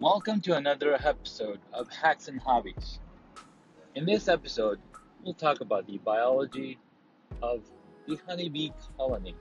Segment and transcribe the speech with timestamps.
[0.00, 3.00] Welcome to another episode of Hacks and Hobbies.
[3.94, 4.78] In this episode,
[5.22, 6.78] we'll talk about the biology
[7.42, 7.60] of
[8.08, 9.34] the honeybee colony.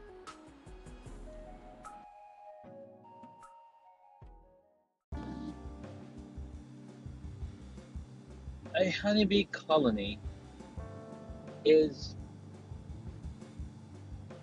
[8.76, 10.20] A honeybee colony
[11.64, 12.18] is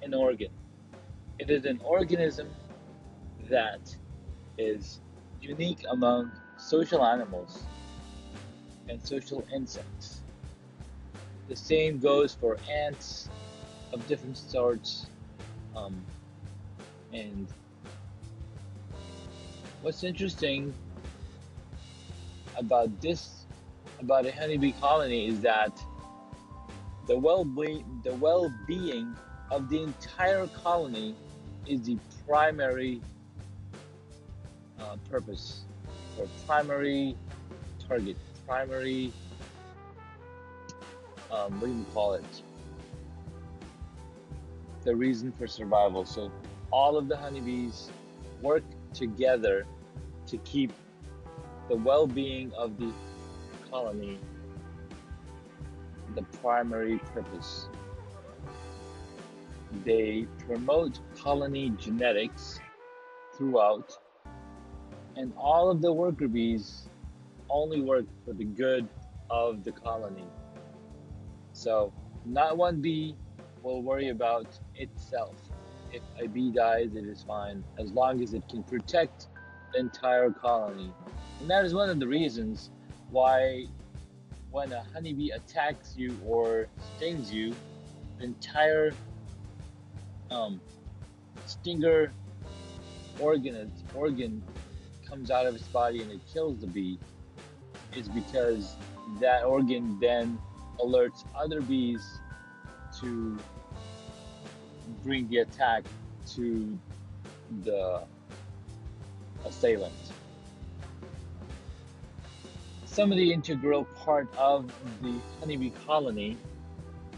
[0.00, 0.48] an organ.
[1.38, 2.48] It is an organism
[3.50, 3.94] that
[4.56, 5.00] is
[5.48, 7.62] unique among social animals
[8.88, 10.20] and social insects.
[11.48, 13.28] The same goes for ants
[13.92, 15.06] of different sorts.
[15.76, 16.04] Um,
[17.12, 17.46] and
[19.82, 20.74] what's interesting
[22.56, 23.46] about this,
[24.00, 25.78] about a honeybee colony, is that
[27.06, 29.14] the well-being, the well-being
[29.50, 31.14] of the entire colony
[31.66, 33.00] is the primary
[35.10, 35.64] purpose
[36.18, 37.16] or primary
[37.78, 38.16] target,
[38.46, 39.12] primary,
[41.30, 42.24] um, what do you call it?
[44.82, 46.04] The reason for survival.
[46.04, 46.30] So
[46.70, 47.90] all of the honeybees
[48.40, 49.66] work together
[50.26, 50.72] to keep
[51.68, 52.92] the well-being of the
[53.70, 54.18] colony
[56.16, 57.68] the primary purpose.
[59.84, 62.58] They promote colony genetics
[63.34, 63.96] throughout
[65.16, 66.88] and all of the worker bees
[67.48, 68.86] only work for the good
[69.30, 70.26] of the colony.
[71.52, 71.92] So,
[72.24, 73.16] not one bee
[73.62, 75.34] will worry about itself.
[75.92, 79.28] If a bee dies, it is fine as long as it can protect
[79.72, 80.92] the entire colony.
[81.40, 82.70] And that is one of the reasons
[83.10, 83.66] why,
[84.50, 87.54] when a honeybee attacks you or stings you,
[88.18, 88.92] the entire
[90.30, 90.60] um,
[91.46, 92.12] stinger
[93.18, 94.42] organ, organ
[95.08, 96.98] comes out of its body and it kills the bee
[97.94, 98.76] is because
[99.20, 100.38] that organ then
[100.80, 102.20] alerts other bees
[103.00, 103.38] to
[105.04, 105.84] bring the attack
[106.34, 106.78] to
[107.64, 108.02] the
[109.44, 109.92] assailant.
[112.84, 114.72] Some of the integral part of
[115.02, 116.36] the honeybee colony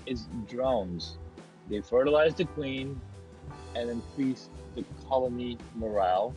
[0.06, 1.16] is drones.
[1.68, 3.00] They fertilize the queen
[3.74, 6.34] and increase the colony morale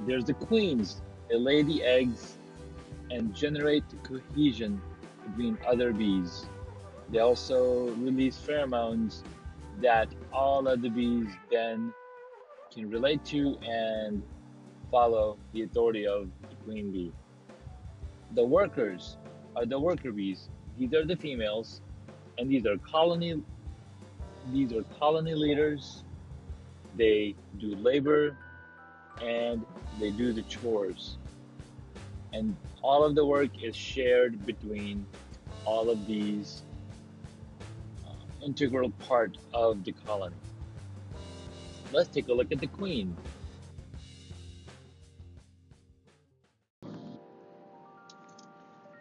[0.00, 1.00] there's the queens.
[1.28, 2.34] They lay the eggs
[3.10, 4.80] and generate cohesion
[5.26, 6.46] between other bees.
[7.10, 9.22] They also release pheromones
[9.80, 11.92] that all other bees then
[12.72, 14.22] can relate to and
[14.90, 17.12] follow the authority of the queen bee.
[18.34, 19.16] The workers
[19.56, 20.48] are the worker bees.
[20.78, 21.80] These are the females,
[22.38, 23.42] and these are colony.
[24.52, 26.04] These are colony leaders.
[26.96, 28.36] They do labor
[29.20, 29.64] and
[30.00, 31.16] they do the chores.
[32.32, 35.06] And all of the work is shared between
[35.64, 36.62] all of these
[38.06, 40.36] uh, integral part of the colony.
[41.92, 43.16] Let's take a look at the queen.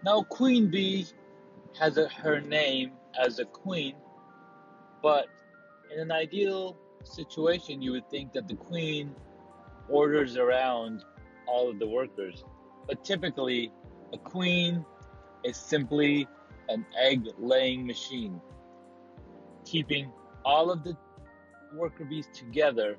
[0.05, 1.07] Now, Queen Bee
[1.79, 3.95] has a, her name as a queen,
[5.01, 5.27] but
[5.93, 9.15] in an ideal situation, you would think that the queen
[9.89, 11.03] orders around
[11.47, 12.43] all of the workers.
[12.87, 13.71] But typically,
[14.13, 14.85] a queen
[15.43, 16.27] is simply
[16.69, 18.41] an egg laying machine,
[19.65, 20.11] keeping
[20.45, 20.97] all of the
[21.73, 22.97] worker bees together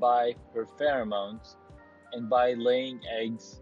[0.00, 1.56] by her pheromones
[2.12, 3.60] and by laying eggs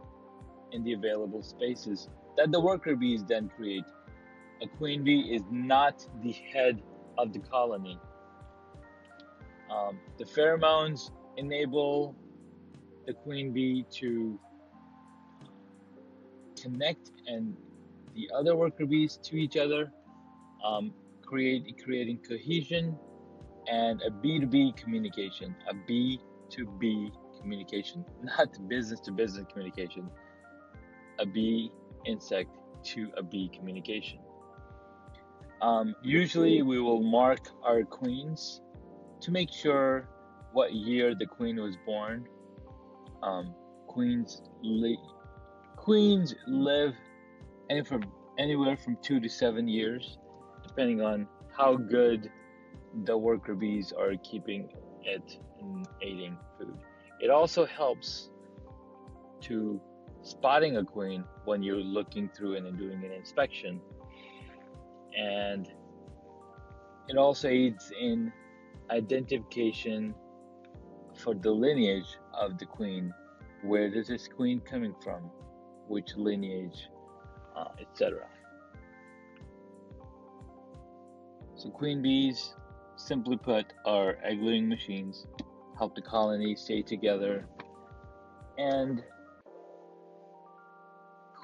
[0.73, 3.85] in the available spaces that the worker bees then create.
[4.63, 6.83] A queen bee is not the head
[7.19, 7.99] of the colony.
[9.71, 12.15] Um, the pheromones enable
[13.07, 14.39] the queen bee to
[16.63, 17.57] connect and
[18.15, 19.91] the other worker bees to each other,
[20.65, 20.93] um,
[21.23, 22.97] create creating cohesion
[23.69, 30.11] and a B2B communication, a B2B communication, not business to business communication,
[31.19, 31.71] a bee
[32.05, 32.51] insect
[32.83, 34.19] to a bee communication.
[35.63, 38.63] Um, usually, we will mark our queens
[39.21, 40.09] to make sure
[40.53, 42.27] what year the queen was born.
[43.23, 43.55] Um,
[43.87, 44.99] queens li-
[45.77, 46.95] queens live
[47.69, 48.03] any from,
[48.39, 50.19] anywhere from two to seven years,
[50.67, 51.27] depending on
[51.57, 52.31] how good
[53.05, 54.69] the worker bees are keeping
[55.03, 56.77] it and aiding food.
[57.21, 58.31] It also helps
[59.43, 59.81] to
[60.23, 63.81] spotting a queen when you're looking through and doing an inspection.
[65.17, 65.69] And
[67.09, 68.33] it also aids in
[68.91, 70.15] identification
[71.21, 73.13] for the lineage of the queen
[73.63, 75.31] Where does this queen coming from,
[75.87, 76.89] which lineage,
[77.55, 78.27] uh, etc.
[81.57, 82.55] So queen bees,
[82.97, 85.27] simply put, are egg laying machines,
[85.77, 87.45] help the colony stay together,
[88.57, 89.03] and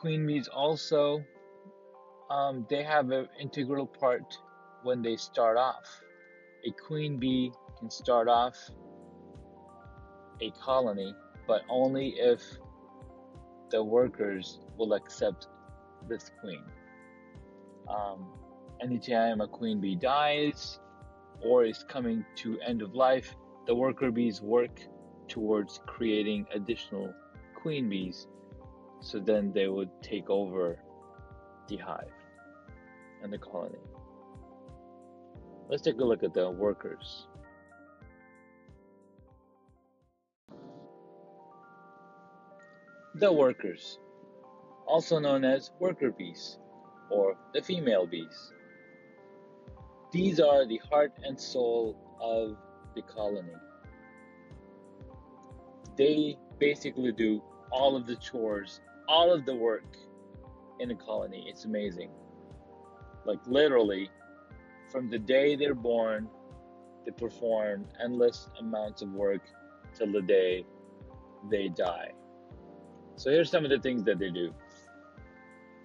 [0.00, 1.22] queen bees also
[2.30, 4.38] um, they have an integral part
[4.82, 6.00] when they start off.
[6.66, 8.56] A queen bee can start off
[10.40, 11.14] a colony,
[11.46, 12.42] but only if
[13.70, 15.48] the workers will accept
[16.08, 16.62] this queen.
[17.88, 18.26] Um,
[18.80, 20.78] anytime a queen bee dies
[21.40, 23.34] or is coming to end of life,
[23.66, 24.80] the worker bees work
[25.28, 27.12] towards creating additional
[27.54, 28.28] queen bees
[29.00, 30.78] so then they would take over
[31.68, 32.12] the hive
[33.22, 33.78] and the colony.
[35.68, 37.26] Let's take a look at the workers.
[43.18, 43.98] The workers,
[44.86, 46.58] also known as worker bees
[47.08, 48.52] or the female bees.
[50.12, 52.58] These are the heart and soul of
[52.94, 53.54] the colony.
[55.96, 57.42] They basically do
[57.72, 59.96] all of the chores, all of the work
[60.78, 61.46] in the colony.
[61.48, 62.10] It's amazing.
[63.24, 64.10] Like literally,
[64.92, 66.28] from the day they're born,
[67.06, 69.40] they perform endless amounts of work
[69.94, 70.66] till the day
[71.50, 72.10] they die.
[73.16, 74.54] So here's some of the things that they do.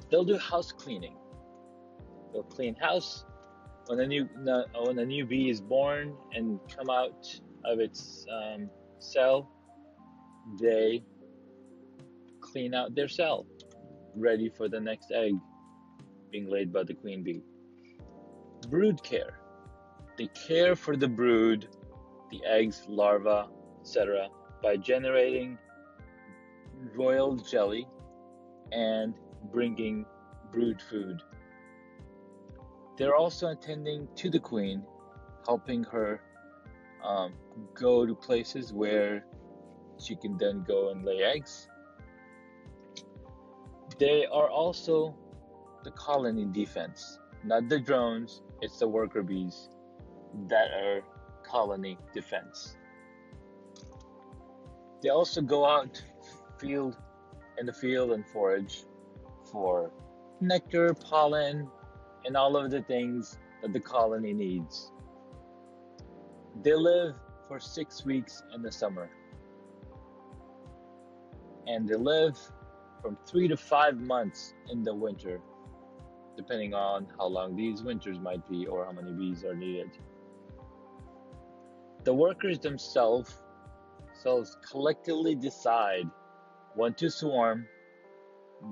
[0.10, 1.16] They'll do house cleaning.
[2.34, 3.26] They'll clean house
[3.88, 7.26] when a new when a new bee is born and come out
[7.66, 8.70] of its um,
[9.00, 9.50] cell.
[10.60, 11.04] They
[12.42, 13.46] clean out their cell,
[14.16, 15.34] ready for the next egg
[16.32, 17.42] being laid by the queen bee.
[18.70, 19.40] Brood care.
[20.18, 21.68] They care for the brood,
[22.30, 23.50] the eggs, larvae,
[23.82, 24.28] etc.,
[24.62, 25.58] by generating
[26.96, 27.88] royal jelly
[28.72, 29.14] and
[29.52, 30.06] bringing
[30.52, 31.22] brood food.
[32.98, 34.84] They're also attending to the queen,
[35.46, 36.22] helping her
[37.04, 37.34] um,
[37.74, 39.26] go to places where
[40.00, 41.68] she can then go and lay eggs.
[44.00, 45.16] They are also
[45.84, 49.70] the colony defense, not the drones, it's the worker bees
[50.48, 51.02] that are
[51.44, 52.78] colony defense.
[55.02, 56.02] They also go out
[56.62, 56.98] field
[57.58, 58.84] in the field and forage
[59.52, 59.92] for
[60.40, 61.68] nectar, pollen,
[62.26, 64.92] and all of the things that the colony needs.
[66.64, 67.16] They live
[67.48, 69.10] for six weeks in the summer.
[71.68, 72.38] And they live
[73.02, 75.42] from three to five months in the winter
[76.38, 79.92] depending on how long these winters might be or how many bees are needed.
[82.04, 83.38] The workers themselves,
[84.08, 86.10] themselves collectively decide
[86.76, 87.68] when to swarm,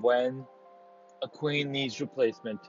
[0.01, 0.45] when
[1.21, 2.59] a queen needs replacement,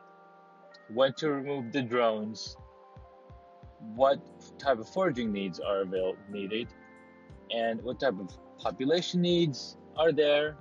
[0.92, 2.56] when to remove the drones,
[3.94, 4.18] what
[4.58, 5.84] type of foraging needs are
[6.30, 6.68] needed,
[7.54, 10.56] and what type of population needs are there,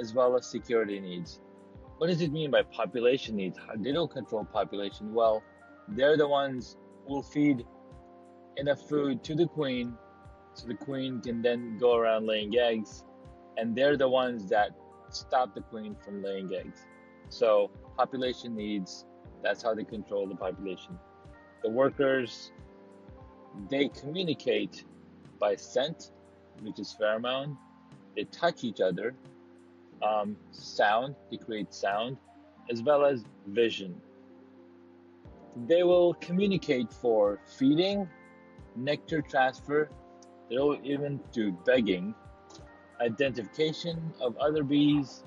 [0.00, 1.40] as well as security needs.
[1.98, 3.58] What does it mean by population needs?
[3.76, 5.14] They don't control population.
[5.14, 5.42] Well,
[5.88, 7.64] they're the ones who will feed
[8.56, 9.96] enough food to the queen
[10.54, 13.04] so the queen can then go around laying eggs.
[13.56, 14.70] And they're the ones that
[15.10, 16.86] stop the queen from laying eggs.
[17.28, 19.06] So, population needs,
[19.42, 20.98] that's how they control the population.
[21.62, 22.52] The workers,
[23.68, 24.84] they communicate
[25.38, 26.12] by scent,
[26.62, 27.56] which is pheromone.
[28.16, 29.14] They touch each other,
[30.02, 32.16] um, sound, they create sound,
[32.70, 34.00] as well as vision.
[35.66, 38.08] They will communicate for feeding,
[38.76, 39.88] nectar transfer,
[40.48, 42.14] they'll even do begging,
[43.00, 45.24] identification of other bees,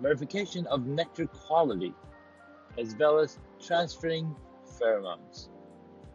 [0.00, 1.94] verification of nectar quality,
[2.78, 4.34] as well as transferring
[4.80, 5.48] pheromones.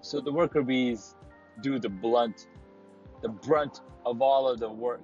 [0.02, 1.16] So the worker bees
[1.62, 2.48] do the blunt,
[3.22, 5.02] the brunt of all of the work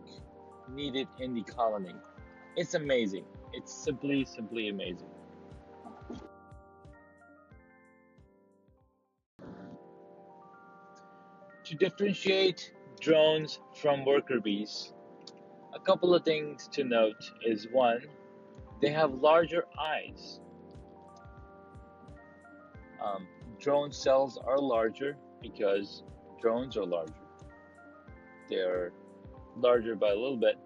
[0.70, 1.96] needed in the colony.
[2.56, 3.26] It's amazing.
[3.54, 5.08] It's simply, simply amazing.
[11.66, 14.94] To differentiate drones from worker bees,
[15.76, 18.02] a couple of things to note is one,
[18.82, 20.40] they have larger eyes.
[23.04, 23.28] Um,
[23.60, 26.04] drone cells are larger because
[26.42, 27.14] drones are larger.
[28.50, 28.94] They're
[29.58, 30.58] larger by a little bit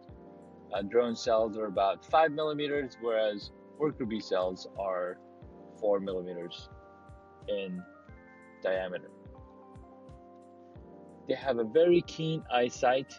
[0.73, 5.17] uh, drone cells are about 5 millimeters, whereas worker bee cells are
[5.79, 6.69] 4 millimeters
[7.47, 7.83] in
[8.61, 9.09] diameter.
[11.27, 13.13] They have a very keen eyesight,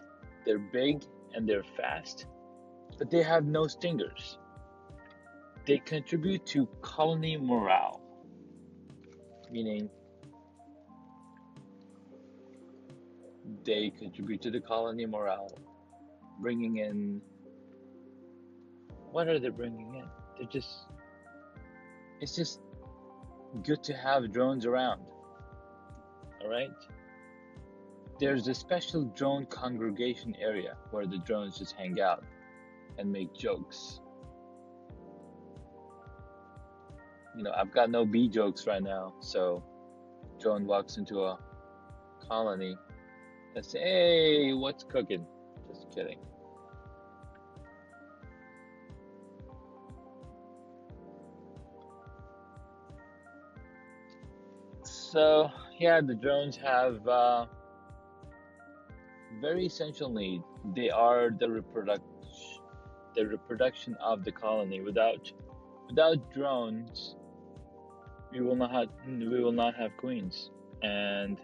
[0.45, 1.03] they're big
[1.35, 2.27] and they're fast,
[2.99, 4.39] but they have no stingers.
[5.67, 8.01] They contribute to colony morale,
[9.51, 9.89] meaning
[13.65, 15.57] they contribute to the colony morale,
[16.41, 17.21] bringing in.
[19.13, 20.05] What are they bringing in?
[20.39, 20.87] They're just.
[22.21, 22.61] It's just
[23.65, 25.03] good to have drones around.
[26.43, 26.71] Alright?
[28.21, 32.23] There's a special drone congregation area where the drones just hang out
[32.99, 34.00] and make jokes.
[37.35, 39.65] You know, I've got no bee jokes right now, so
[40.39, 41.39] drone walks into a
[42.29, 42.77] colony
[43.57, 45.25] and say, hey, what's cooking?
[45.69, 46.19] Just kidding.
[54.83, 55.49] So,
[55.79, 57.47] yeah, the drones have uh,
[59.41, 60.43] very essential need.
[60.77, 62.07] They are the reproduction,
[63.15, 64.81] the reproduction of the colony.
[64.81, 65.33] Without,
[65.89, 67.17] without drones,
[68.33, 70.51] we will not have, we will not have queens,
[70.83, 71.39] and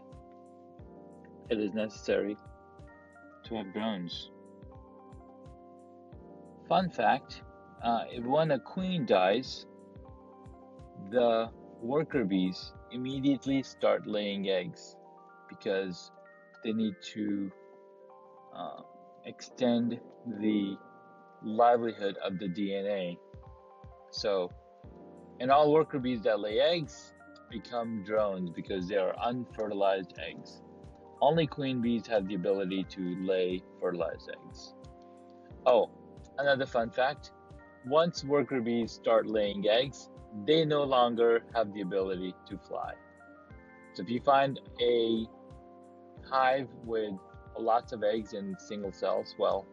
[1.49, 2.37] it is necessary
[3.45, 4.31] to have drones.
[6.69, 7.43] Fun fact:
[7.83, 9.67] uh, when a queen dies,
[11.11, 11.49] the
[11.81, 14.97] worker bees immediately start laying eggs
[15.49, 16.11] because
[16.65, 17.51] they need to
[18.57, 18.83] uh,
[19.25, 20.01] extend
[20.41, 20.77] the
[21.43, 23.19] livelihood of the DNA.
[24.11, 24.51] So,
[25.41, 27.13] and all worker bees that lay eggs
[27.51, 30.63] become drones because they are unfertilized eggs.
[31.21, 34.75] Only queen bees have the ability to lay fertilized eggs.
[35.65, 35.91] Oh,
[36.39, 37.33] another fun fact
[37.87, 40.11] once worker bees start laying eggs,
[40.45, 42.93] they no longer have the ability to fly.
[43.95, 45.27] So if you find a
[46.29, 47.15] hive with
[47.59, 49.67] lots of eggs and single cells, well,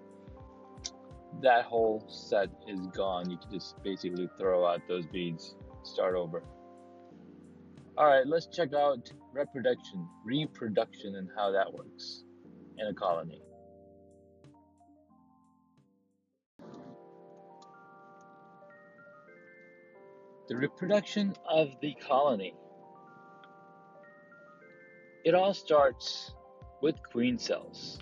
[1.42, 3.30] that whole set is gone.
[3.30, 6.44] You can just basically throw out those beads, start over.
[7.98, 12.24] All right, let's check out reproduction, reproduction, and how that works
[12.78, 13.42] in a colony.
[20.50, 22.54] The reproduction of the colony.
[25.24, 26.34] It all starts
[26.84, 27.98] with queen cells.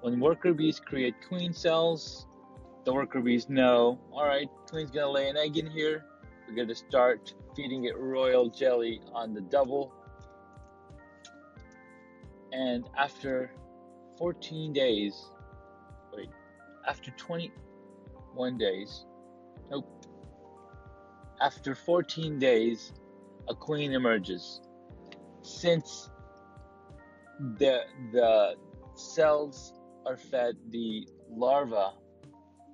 [0.00, 2.26] When worker bees create queen cells,
[2.84, 6.04] the worker bees know, all right, queen's gonna lay an egg in here.
[6.46, 9.94] We're gonna start feeding it royal jelly on the double.
[12.52, 13.52] And after
[14.18, 15.30] 14 days,
[16.12, 16.30] wait,
[16.88, 19.04] after 21 days,
[19.70, 20.04] nope,
[21.40, 22.92] after 14 days,
[23.48, 24.62] a queen emerges.
[25.42, 26.10] Since
[27.58, 28.54] the the
[28.94, 29.74] cells
[30.06, 31.94] are fed the larvae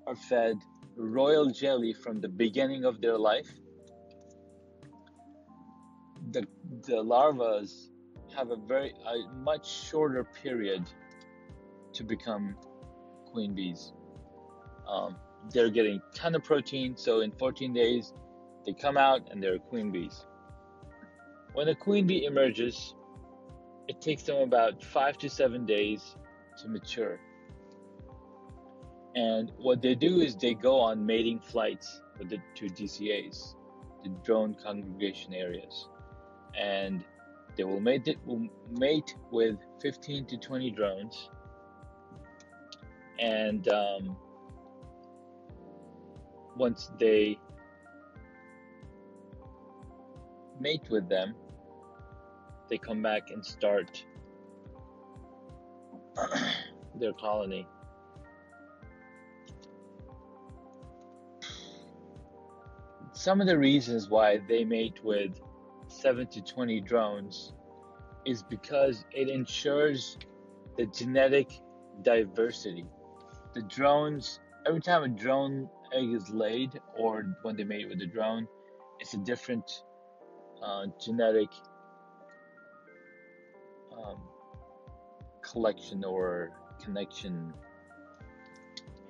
[0.06, 0.56] are fed
[0.97, 3.52] royal jelly from the beginning of their life
[6.30, 6.47] the
[6.87, 7.66] the larvae
[8.35, 10.83] have a very a much shorter period
[11.92, 12.56] to become
[13.26, 13.92] queen bees
[14.88, 15.16] um,
[15.52, 18.12] they're getting ton of protein so in 14 days
[18.64, 20.26] they come out and they're queen bees.
[21.52, 22.94] When a queen bee emerges,
[23.88, 26.17] it takes them about five to seven days
[26.62, 27.21] to mature.
[29.14, 33.55] And what they do is they go on mating flights with the two DCAs,
[34.03, 35.88] the drone congregation areas,
[36.59, 37.05] and
[37.57, 41.31] they will mate will mate with 15 to 20 drones,
[43.21, 44.17] and um,
[46.57, 47.38] once they
[50.59, 51.37] mate with them,
[52.68, 54.04] they come back and start
[56.94, 57.66] their colony.
[63.12, 65.40] Some of the reasons why they mate with
[65.88, 67.52] 7 to 20 drones
[68.26, 70.18] is because it ensures
[70.76, 71.50] the genetic
[72.02, 72.85] diversity.
[73.54, 78.06] The drones, every time a drone egg is laid or when they mate with a
[78.06, 78.49] drone,
[78.99, 79.71] it's a different
[80.62, 81.49] uh, genetic
[84.03, 84.21] um,
[85.43, 87.53] collection or connection.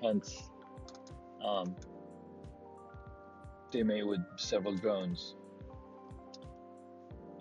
[0.03, 0.51] Hence,
[1.45, 1.75] um,
[3.71, 5.37] they mate with several drones.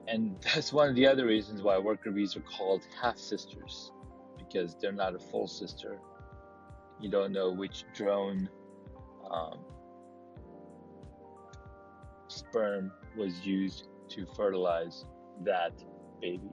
[0.07, 3.91] And that's one of the other reasons why worker bees are called half sisters,
[4.37, 5.99] because they're not a full sister.
[6.99, 8.49] You don't know which drone
[9.29, 9.59] um,
[12.27, 15.05] sperm was used to fertilize
[15.43, 15.73] that
[16.21, 16.49] baby.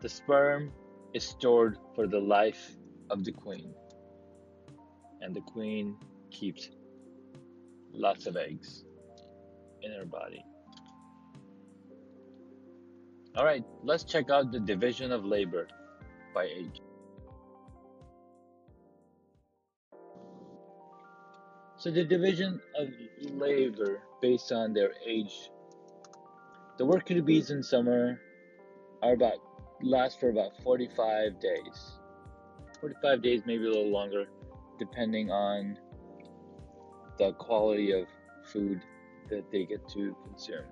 [0.00, 0.72] The sperm
[1.14, 2.76] is stored for the life
[3.10, 3.74] of the queen.
[5.20, 5.96] and the queen
[6.30, 6.70] keeps
[7.92, 8.84] lots of eggs
[9.82, 10.44] in her body.
[13.36, 15.68] All right, let's check out the division of labor
[16.34, 16.80] by age.
[21.76, 22.88] So the division of
[23.32, 25.50] labor based on their age.
[26.78, 28.20] The worker bees in summer
[29.02, 29.38] are about
[29.82, 31.98] last for about 45 days.
[32.80, 34.26] 45 days, maybe a little longer,
[34.78, 35.78] depending on
[37.18, 38.06] the quality of
[38.44, 38.80] food
[39.28, 40.64] that they get to consume.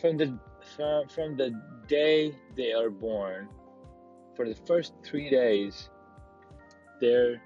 [0.00, 0.38] From the
[0.76, 1.50] from, from the
[1.88, 3.48] day they are born,
[4.34, 5.90] for the first three days,
[7.00, 7.42] they're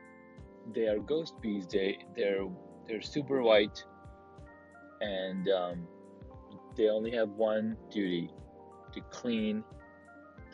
[0.74, 1.66] they are ghost bees.
[1.66, 2.46] They they're
[2.86, 3.82] they're super white,
[5.00, 5.88] and um,
[6.76, 8.30] they only have one duty
[8.92, 9.64] to clean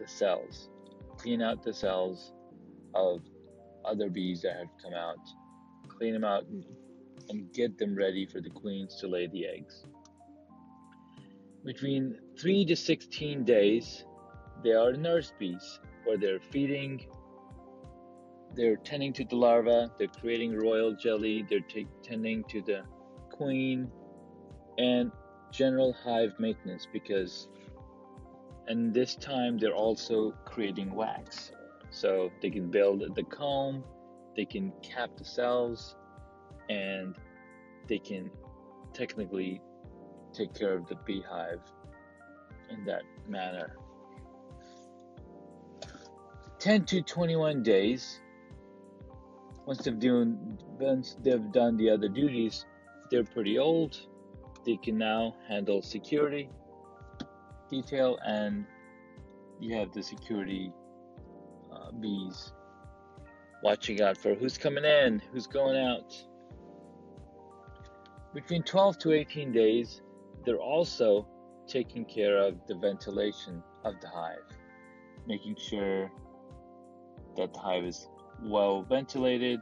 [0.01, 0.69] the cells,
[1.17, 2.33] clean out the cells
[2.95, 3.21] of
[3.85, 5.19] other bees that have come out,
[5.89, 6.65] clean them out, and,
[7.29, 9.85] and get them ready for the queens to lay the eggs.
[11.65, 14.05] Between 3 to 16 days,
[14.65, 17.07] they are nurse bees, where they're feeding,
[18.55, 22.83] they're tending to the larva, they're creating royal jelly, they're t- tending to the
[23.31, 23.91] queen,
[24.79, 25.13] and
[25.53, 27.49] general hive maintenance because
[28.71, 31.51] and this time they're also creating wax.
[31.91, 33.83] So they can build the comb
[34.37, 35.97] they can cap the cells
[36.69, 37.17] and
[37.89, 38.31] they can
[38.93, 39.61] technically
[40.33, 41.61] take care of the beehive
[42.71, 43.77] in that manner.
[46.61, 48.21] 10 to 21 days.
[49.67, 52.67] Once they've done once they've done the other duties
[53.11, 53.99] they're pretty old.
[54.65, 56.49] They can now handle security
[57.71, 58.67] detail and
[59.61, 60.73] you have the security
[61.73, 62.53] uh, bees
[63.63, 66.15] watching out for who's coming in, who's going out.
[68.35, 70.03] Between 12 to 18 days,
[70.45, 71.27] they're also
[71.67, 74.39] taking care of the ventilation of the hive,
[75.27, 76.11] making sure
[77.37, 78.09] that the hive is
[78.43, 79.61] well ventilated,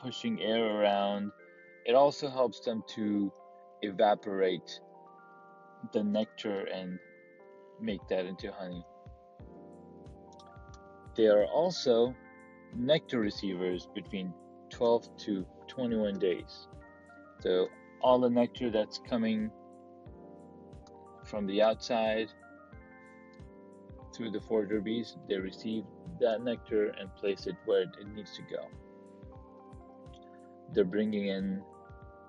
[0.00, 1.30] pushing air around.
[1.86, 3.32] It also helps them to
[3.82, 4.80] evaporate
[5.92, 6.98] the nectar and
[7.80, 8.84] make that into honey.
[11.16, 12.14] They are also
[12.76, 14.32] nectar receivers between
[14.70, 16.68] 12 to 21 days.
[17.40, 17.68] So,
[18.00, 19.50] all the nectar that's coming
[21.24, 22.28] from the outside
[24.14, 25.84] through the forager bees, they receive
[26.20, 28.68] that nectar and place it where it needs to go.
[30.72, 31.62] They're bringing in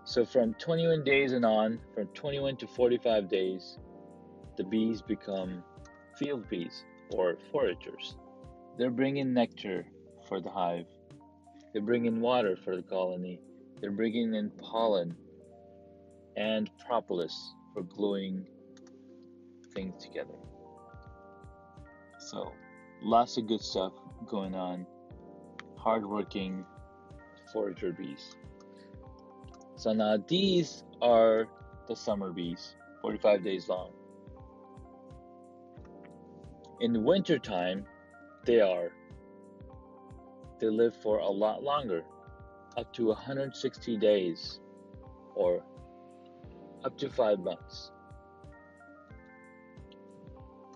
[0.05, 3.79] so from 21 days and on, from 21 to 45 days,
[4.55, 5.63] the bees become
[6.17, 8.15] field bees or foragers.
[8.77, 9.85] They're bringing nectar
[10.27, 10.85] for the hive.
[11.73, 13.41] They're bringing water for the colony.
[13.81, 15.15] They're bringing in pollen
[16.37, 18.45] and propolis for gluing
[19.73, 20.35] things together.
[22.19, 22.53] So,
[23.01, 23.93] lots of good stuff
[24.27, 24.85] going on.
[25.77, 26.63] Hardworking
[27.51, 28.35] forager bees.
[29.85, 31.47] So now these are
[31.87, 33.91] the summer bees, 45 days long.
[36.81, 37.85] In the winter time,
[38.45, 38.91] they are
[40.59, 42.03] they live for a lot longer,
[42.75, 44.59] up to 160 days
[45.35, 45.61] or
[46.83, 47.91] up to 5 months.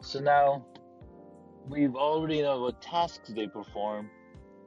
[0.01, 0.67] So now
[1.67, 4.11] we've already know what tasks they perform,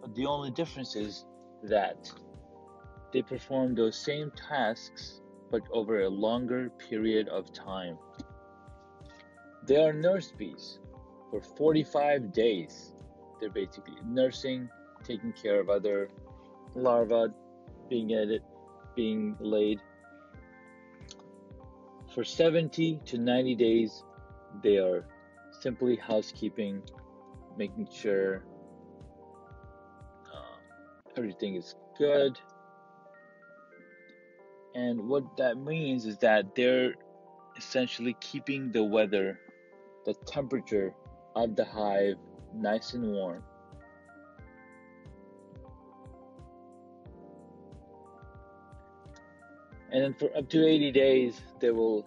[0.01, 1.27] but the only difference is
[1.63, 2.11] that
[3.13, 5.21] they perform those same tasks
[5.51, 7.99] but over a longer period of time.
[9.67, 10.79] They are nurse bees
[11.31, 12.95] for 45 days.
[13.39, 14.69] They're basically nursing,
[15.05, 16.09] taking care of other
[16.75, 17.33] larvae
[17.89, 18.43] being edited,
[18.97, 19.81] being laid.
[22.15, 24.05] For 70 to 90 days,
[24.63, 25.07] they are
[25.61, 26.83] simply housekeeping,
[27.57, 28.45] making sure
[30.33, 30.57] uh,
[31.17, 32.39] everything is good,
[34.75, 36.95] and what that means is that they're
[37.57, 39.39] essentially keeping the weather,
[40.07, 40.95] the temperature
[41.37, 42.17] of the hive
[42.55, 43.43] nice and warm.
[49.91, 52.07] And then for up to 80 days, they will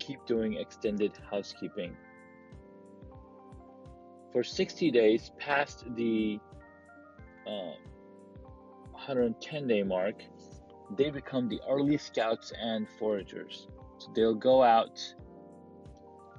[0.00, 1.94] keep doing extended housekeeping.
[4.32, 6.40] For 60 days, past the
[7.46, 7.74] uh,
[8.92, 10.22] 110 day mark,
[10.96, 13.68] they become the early scouts and foragers.
[13.98, 15.00] So they'll go out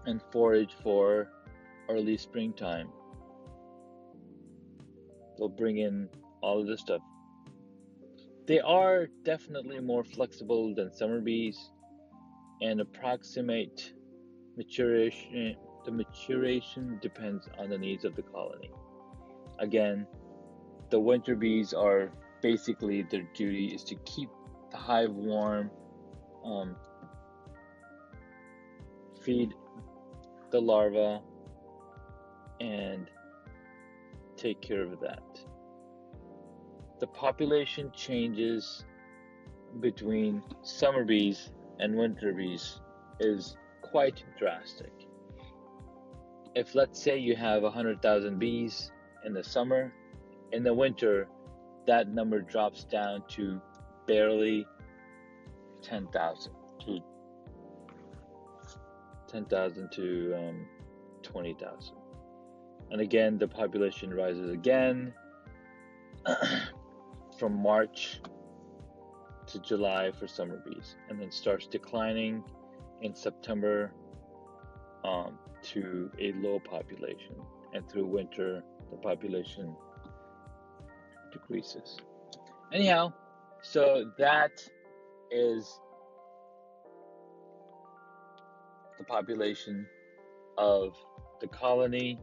[0.06, 1.30] and forage for
[1.89, 2.89] early springtime.
[5.38, 6.10] They'll bring in
[6.42, 7.02] all of this stuff.
[8.46, 11.72] They are definitely more flexible than summer bees
[12.62, 13.94] and approximate
[14.58, 15.56] maturation.
[15.86, 18.72] The maturation depends on the needs of the colony.
[19.60, 20.06] Again,
[20.89, 22.12] the winter bees are
[22.42, 24.30] basically their duty is to keep
[24.74, 25.70] the hive warm,
[26.44, 26.76] um,
[29.24, 29.54] feed
[30.52, 31.22] the larva,
[32.60, 33.10] and
[34.36, 35.40] take care of that.
[37.00, 38.84] The population changes
[39.80, 42.82] between summer bees and winter bees
[43.20, 44.92] is quite drastic.
[46.56, 48.92] If let's say you have 100,000 bees
[49.24, 49.94] in the summer,
[50.52, 51.28] in the winter
[51.86, 53.62] that number drops down to
[54.08, 54.66] barely
[55.82, 56.54] 10,000
[56.86, 57.00] to
[59.28, 60.68] 10,000 to um,
[61.24, 61.96] 20,000.
[62.92, 65.13] And again, the population rises again
[67.39, 68.22] from March
[69.48, 72.44] to July for summer bees, and then starts declining
[73.02, 73.92] in September
[75.04, 77.36] um, to a low population.
[77.74, 79.76] And through winter, the population
[81.32, 81.98] decreases.
[82.72, 83.13] Anyhow,
[83.63, 84.62] so that
[85.32, 85.80] is
[88.97, 89.88] the population
[90.58, 90.93] of
[91.39, 92.19] the colony,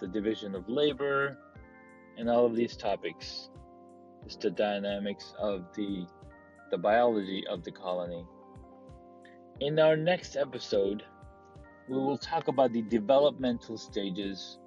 [0.00, 1.38] the division of labor,
[2.18, 3.48] and all of these topics.
[4.26, 6.06] It's the dynamics of the
[6.70, 8.26] the biology of the colony.
[9.60, 11.04] In our next episode,
[11.88, 14.58] we will talk about the developmental stages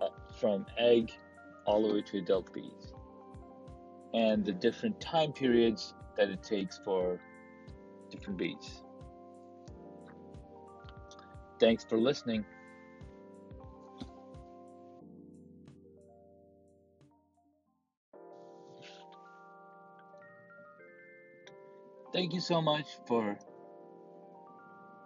[0.00, 1.10] uh, from egg
[1.64, 2.95] all the way to adult bees
[4.16, 7.20] and the different time periods that it takes for
[8.10, 8.82] different beats.
[11.60, 12.44] Thanks for listening.
[22.14, 23.38] Thank you so much for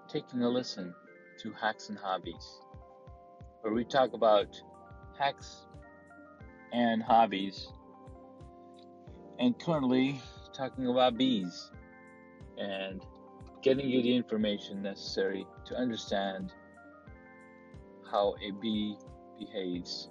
[0.09, 0.95] taking a listen
[1.41, 2.61] to Hacks and Hobbies,
[3.63, 4.47] where we talk about
[5.19, 5.67] hacks
[6.73, 7.73] and hobbies,
[9.41, 10.21] and currently
[10.53, 11.71] talking about bees
[12.59, 13.05] and
[13.63, 16.53] getting you the information necessary to understand
[18.11, 18.97] how a bee
[19.39, 20.11] behaves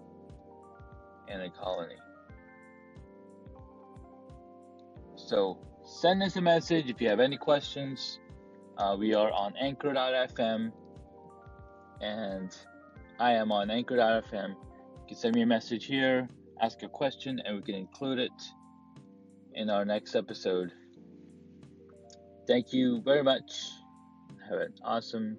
[1.28, 1.96] in a colony.
[5.16, 8.20] So, send us a message if you have any questions.
[8.78, 10.72] Uh, we are on anchor.fm
[12.02, 12.58] and
[13.20, 14.50] I am on anchor.fm.
[14.50, 16.28] You can send me a message here,
[16.62, 18.32] ask a question, and we can include it
[19.60, 20.72] in our next episode.
[22.48, 23.52] Thank you very much.
[24.50, 25.38] Have an awesome